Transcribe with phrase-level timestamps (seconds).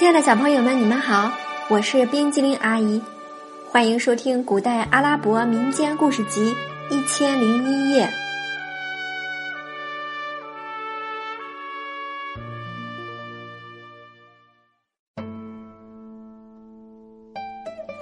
[0.00, 1.30] 亲爱的小朋友们，你们好，
[1.68, 2.98] 我是冰激凌阿姨，
[3.70, 6.54] 欢迎收听古代阿拉伯民间故事集
[6.94, 8.06] 《一千零一夜》。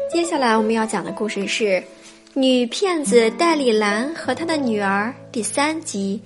[0.08, 1.64] 接下来我们要讲的故事是
[2.32, 6.22] 《女骗子戴丽兰和她的女儿》第三集：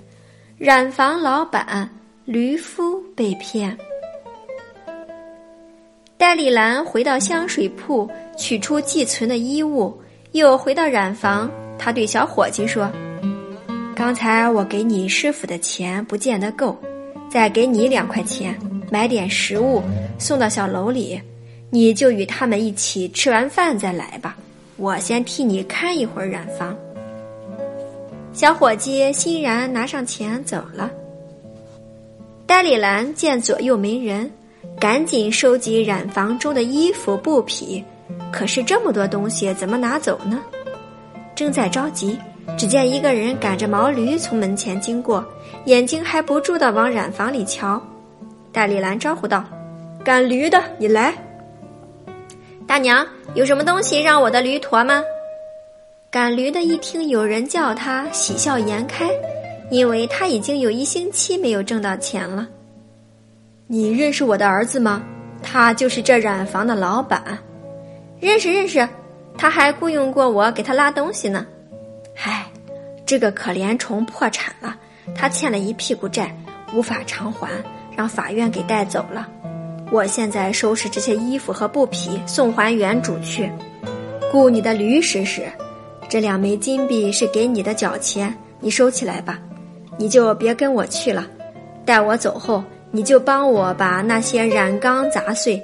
[0.59, 1.89] 染房老板
[2.27, 3.75] 驴夫被骗。
[6.23, 8.09] 戴丽兰回到香水铺，
[8.39, 9.93] 取出寄存的衣物，
[10.31, 11.51] 又回到染房。
[11.77, 12.89] 她对小伙计说
[13.93, 16.79] ：“刚才我给你师傅的钱不见得够，
[17.29, 18.57] 再给你两块钱，
[18.89, 19.83] 买点食物
[20.17, 21.21] 送到小楼里，
[21.71, 24.37] 你就与他们一起吃完饭再来吧。
[24.77, 26.73] 我先替你看一会儿染房。”
[28.33, 30.89] 小伙计欣然拿上钱走了。
[32.47, 34.31] 戴丽兰见左右没人。
[34.79, 37.85] 赶紧收集染房中的衣服布匹，
[38.33, 40.41] 可是这么多东西怎么拿走呢？
[41.35, 42.19] 正在着急，
[42.59, 45.25] 只见一个人赶着毛驴从门前经过，
[45.67, 47.81] 眼睛还不住的往染房里瞧。
[48.51, 49.45] 戴丽兰招呼道
[50.05, 51.15] ：“赶驴的，你来。”
[52.67, 55.03] 大娘，有什么东西让我的驴驮吗？
[56.11, 59.09] 赶驴的一听有人叫他，喜笑颜开，
[59.71, 62.47] 因为他已经有一星期没有挣到钱了。
[63.75, 65.03] 你认识我的儿子吗？
[65.43, 67.39] 他就是这染房的老板。
[68.21, 68.87] 认识认识，
[69.39, 71.47] 他还雇佣过我给他拉东西呢。
[72.23, 72.45] 唉，
[73.07, 74.77] 这个可怜虫破产了，
[75.17, 76.37] 他欠了一屁股债，
[76.75, 77.49] 无法偿还，
[77.97, 79.27] 让法院给带走了。
[79.91, 83.51] 我现在收拾这些衣服和布匹，送还原主去。
[84.31, 85.51] 雇你的驴使使，
[86.11, 89.41] 这两枚金币是给你的脚钱，你收起来吧。
[89.97, 91.27] 你就别跟我去了，
[91.87, 92.63] 待我走后。
[92.95, 95.61] 你就帮我把那些染缸砸碎，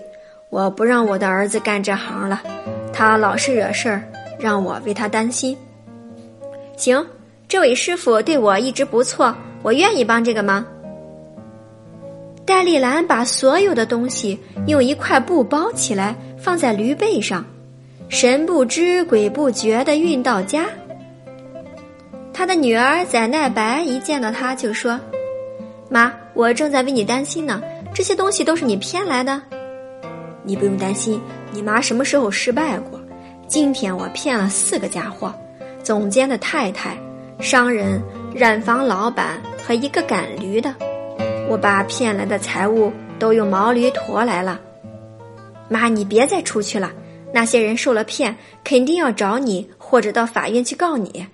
[0.48, 2.42] 我不让我的儿子干这行了，
[2.90, 4.02] 他老是惹事儿，
[4.38, 5.54] 让我为他担心。
[6.74, 7.06] 行，
[7.46, 10.64] 这位师傅对我一直不错，我愿意帮这个忙。
[12.46, 17.44] 戴丽兰把所有的东西用一块布包起来，放在驴背上，
[18.08, 20.64] 神不知鬼不觉地运到家。
[22.32, 24.98] 他的女儿宰奈白一见到他就说
[25.90, 27.60] ：“妈。”我正在为你担心呢，
[27.92, 29.42] 这些东西都是你骗来的。
[30.44, 33.00] 你不用担心，你妈什么时候失败过？
[33.48, 35.34] 今天我骗了四个家伙：
[35.82, 36.96] 总监的太太、
[37.40, 38.00] 商人、
[38.32, 40.72] 染房老板和一个赶驴的。
[41.48, 44.60] 我把骗来的财物都用毛驴驮来了。
[45.68, 46.92] 妈，你别再出去了，
[47.34, 51.26] 那些人受了骗，肯定要找你，或者到法院去告你。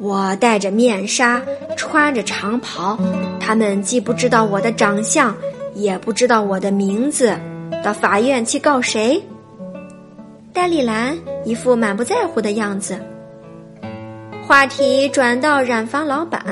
[0.00, 1.42] 我戴着面纱，
[1.76, 2.98] 穿着长袍，
[3.38, 5.36] 他们既不知道我的长相，
[5.74, 7.36] 也不知道我的名字，
[7.84, 9.22] 到法院去告谁？
[10.54, 12.98] 戴丽兰一副满不在乎的样子。
[14.46, 16.42] 话题转到染坊老板，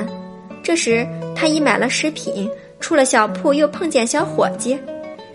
[0.61, 1.03] 这时
[1.35, 2.47] 他已买了食品，
[2.79, 4.77] 出了小铺，又碰见小伙计，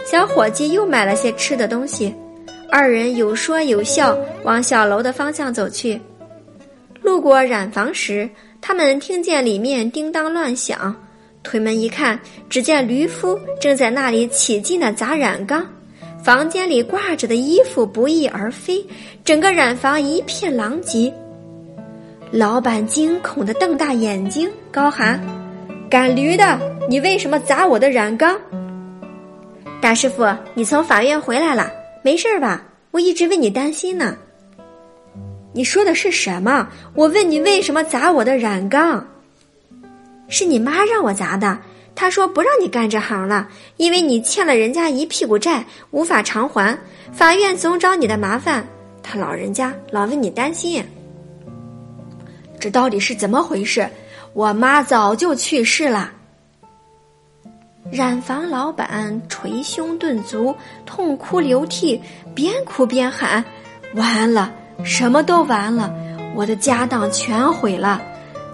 [0.06, 2.14] 小伙计又买了些吃的东西，
[2.70, 6.00] 二人有说有笑，往小楼的方向走去。
[7.04, 8.28] 路过染房时，
[8.62, 10.97] 他们听见里面叮当乱响，
[11.42, 15.66] 推门一看，只见驴夫正在那里起劲的砸染缸，
[16.25, 18.82] 房间里挂着的衣服不翼而飞，
[19.22, 21.12] 整个染房一片狼藉。
[22.31, 25.21] 老板惊恐的瞪大眼睛，高喊
[25.91, 28.34] ：“赶驴的，你为什么砸我的染缸？”
[29.78, 31.71] 大师傅，你从法院回来了，
[32.03, 32.65] 没事吧？
[32.91, 34.16] 我一直为你担心呢。
[35.54, 36.69] 你说的是什么？
[36.94, 39.06] 我问你为什么砸我的染缸？
[40.28, 41.56] 是你妈让我砸的。
[41.94, 46.76] 她说不让你干这行了，因为你欠了人家一屁股债，无法偿还，
[47.12, 48.66] 法院总找你的麻烦。
[49.00, 50.84] 他老人家老为你担心。
[52.59, 53.88] 这到底是怎么回事？
[54.32, 56.10] 我妈早就去世了。
[57.92, 60.53] 染房老板捶胸顿足，
[60.84, 62.01] 痛哭流涕，
[62.34, 63.45] 边哭边喊
[63.95, 65.94] ：“完了！”什么都完了，
[66.34, 68.00] 我的家当全毁了，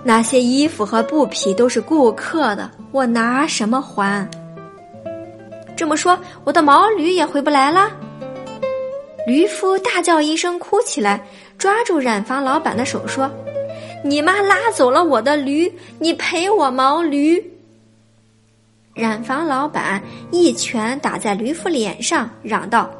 [0.05, 4.29] 那些衣服和布匹都是顾客的，我拿什么还？
[5.77, 7.91] 这么说，我的毛驴也回不来了。
[9.27, 11.25] 驴夫大叫一声，哭起来，
[11.57, 13.31] 抓住染房老板的手说
[14.05, 17.43] ：“你妈拉走了我的驴，你赔我毛驴。”
[18.95, 22.91] 染房老板一拳打在驴夫脸上，嚷道。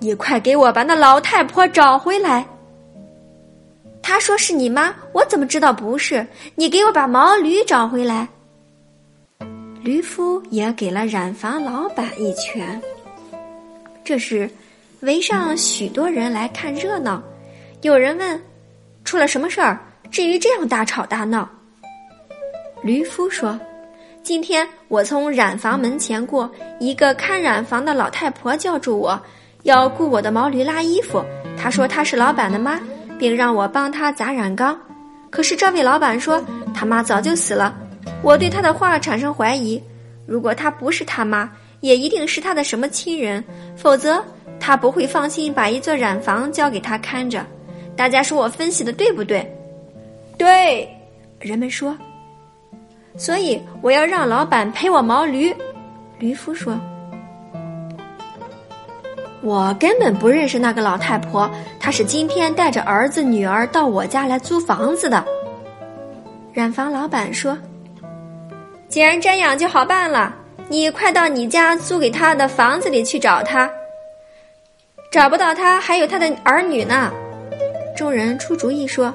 [0.00, 2.46] 你快给我把那老太婆找回来！
[4.00, 6.26] 他说是你妈，我怎么知道不是？
[6.54, 8.28] 你给我把毛驴找回来！
[9.82, 12.80] 驴夫也给了染房老板一拳。
[14.04, 14.48] 这时，
[15.00, 17.22] 围上许多人来看热闹。
[17.82, 18.42] 有人问
[19.04, 19.78] ：“出了什么事儿？
[20.10, 21.48] 至于这样大吵大闹？”
[22.82, 23.58] 驴夫说
[24.22, 26.50] ：“今天我从染房门前过，
[26.80, 29.20] 一个看染房的老太婆叫住我，
[29.62, 31.24] 要雇我的毛驴拉衣服。
[31.56, 32.80] 他说他是老板的妈，
[33.18, 34.78] 并让我帮他砸染缸。
[35.30, 36.42] 可是这位老板说
[36.74, 37.74] 他妈早就死了。
[38.22, 39.82] 我对他的话产生怀疑。
[40.26, 41.50] 如果他不是他妈，
[41.80, 43.42] 也一定是他的什么亲人，
[43.76, 44.22] 否则
[44.60, 47.44] 他不会放心把一座染房交给他看着。
[47.96, 49.50] 大家说我分析的对不对？
[50.36, 50.88] 对，
[51.40, 51.96] 人们说。”
[53.16, 55.52] 所以我要让老板赔我毛驴，
[56.20, 56.78] 驴夫说
[59.42, 65.24] ：“我根本不认识那个老太婆，她是今天带着儿子女儿到我家来租房子的。”
[66.52, 67.56] 染房老板说
[68.88, 70.34] ：“既然这样，就好办了，
[70.68, 73.70] 你快到你家租给他的房子里去找他。
[75.10, 77.12] 找不到他，还有他的儿女呢。”
[77.96, 79.14] 众人出主意说。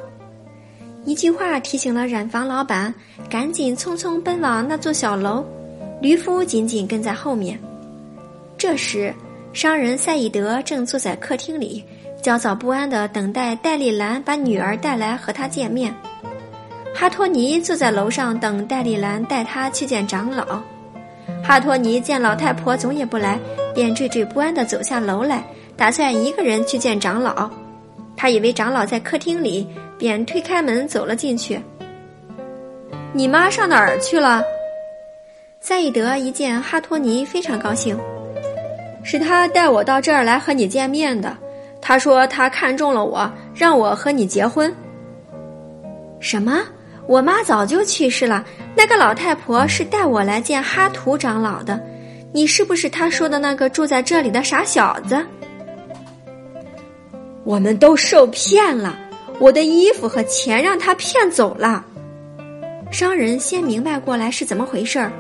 [1.06, 2.94] 一句话提醒了染房老板，
[3.30, 5.46] 赶紧匆匆奔往那座小楼，
[6.02, 7.60] 驴夫紧紧跟在后面。
[8.58, 9.14] 这时，
[9.54, 11.86] 商人赛义德正坐在客厅里，
[12.22, 15.94] 焦躁不安地等待戴丽兰把女儿带来和他见面。
[16.94, 20.60] 哈托尼坐在楼上等戴丽兰带他去见长老。
[21.44, 23.40] 哈托尼见老太婆总也不来，
[23.74, 25.44] 便惴惴不安地走下楼来，
[25.78, 27.50] 打算一个人去见长老。
[28.18, 29.68] 他以为长老在客厅里。
[29.96, 31.58] 便推开门走了进去。
[33.14, 34.44] 你妈上哪儿去了？
[35.62, 37.98] 赛义德一见哈托尼，非常高兴，
[39.04, 41.36] 是他带我到这儿来和你见面的。
[41.82, 44.74] 他说他看中了我，让我和你结婚。
[46.20, 46.62] 什么？
[47.06, 48.46] 我妈早就去世了。
[48.76, 51.78] 那个老太婆是带我来见哈图长老的。
[52.32, 55.22] 你是不是他说的那个住在这里的傻小子？
[57.44, 58.98] 我们都受骗了。
[59.40, 61.84] 我的衣服和钱让他骗走了。
[62.90, 65.12] 商人先明白过来是怎么回事儿。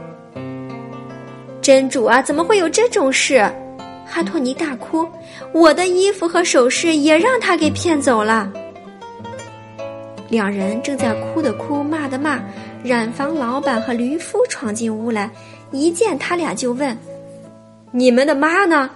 [1.62, 3.46] 真主啊，怎么会有这种事？
[4.14, 5.10] 哈托尼大哭。
[5.52, 8.48] 我的衣服和首饰也让他给骗走了。
[10.30, 12.40] 两人正在哭的哭，骂的骂。
[12.84, 15.32] 染房老板和驴夫闯进屋来，
[15.72, 16.96] 一见他俩就问
[17.92, 18.88] ：“你们的妈呢？”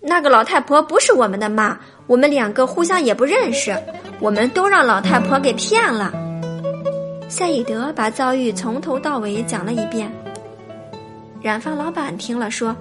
[0.00, 1.78] 那个老太婆不是我们的妈。
[2.06, 3.74] 我们两个互相也不认识，
[4.18, 6.12] 我们都让老太婆给骗了。
[7.28, 10.12] 赛义德把遭遇从头到尾讲了一遍。
[11.40, 12.76] 染坊老板听了说：“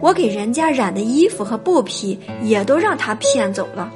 [0.00, 3.92] 我给人家染的衣服和布匹也都让他骗走了，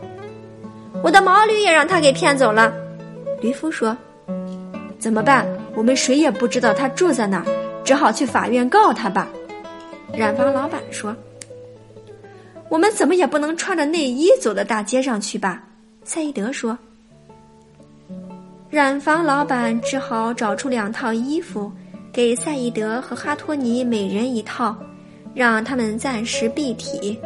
[1.03, 2.73] 我的毛驴也让他给骗走了。”
[3.41, 3.97] 驴夫说
[4.99, 5.47] ：“怎么办？
[5.75, 7.47] 我们谁也不知道他住在哪儿，
[7.85, 9.29] 只好去法院告他吧。”
[10.13, 11.15] 染坊老板说。
[12.71, 15.63] 我们怎么也不能穿着内衣走到大街上去吧？
[16.03, 16.77] 赛义德说。
[18.69, 21.71] 染房老板只好找出两套衣服，
[22.13, 24.77] 给赛义德和哈托尼每人一套，
[25.35, 27.19] 让他们暂时蔽体。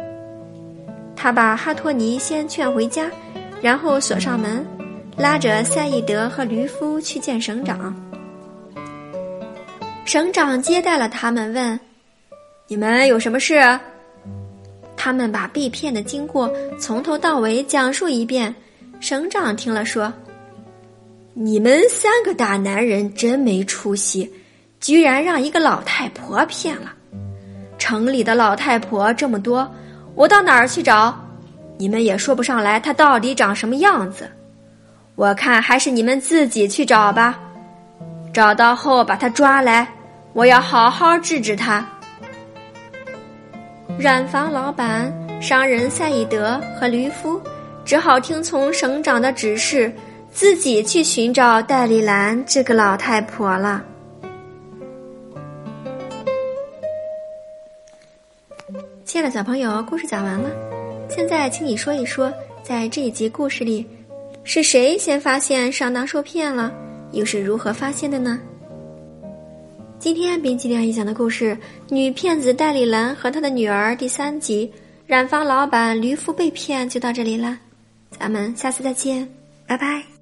[1.15, 3.09] 他把哈托尼先劝回家，
[3.61, 4.65] 然后锁上门，
[5.17, 7.95] 拉着赛义德和驴夫去见省长。
[10.05, 11.79] 省长接待了他们，问
[12.67, 13.61] ：“你们有什么事？”
[14.97, 18.53] 他们把被骗的经过从头到尾讲述一遍。
[18.99, 20.11] 省长听了说
[21.33, 24.29] ：“你们三个大男人真没出息，
[24.81, 26.93] 居然让一个老太婆骗了。
[27.89, 29.67] 城里的老太婆这么多，
[30.13, 31.19] 我到哪儿去找？
[31.75, 34.29] 你们也说不上来她到底长什么样子。
[35.15, 37.39] 我看还是你们自己去找吧。
[38.31, 39.91] 找到后把她抓来，
[40.33, 41.83] 我要好好治治她。”
[43.97, 47.41] 染房老板、商人赛义德和驴夫
[47.83, 49.91] 只好听从省长的指示，
[50.31, 53.83] 自己去寻找戴丽兰这个老太婆了。
[59.09, 60.51] 亲爱的小朋友，故事讲完了，
[61.09, 63.83] 现在请你说一说，在这一集故事里，
[64.43, 66.71] 是谁先发现上当受骗了，
[67.11, 68.39] 又是如何发现的呢？
[69.97, 71.55] 今天冰淇淋阿姨讲的故事
[71.89, 74.71] 《女骗子戴丽兰和她的女儿》第三集，
[75.07, 77.57] 染坊老板驴夫被骗就到这里了，
[78.11, 79.27] 咱们下次再见，
[79.65, 80.18] 拜拜。